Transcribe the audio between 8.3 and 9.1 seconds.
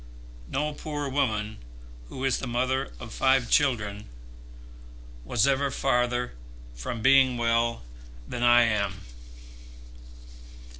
I am."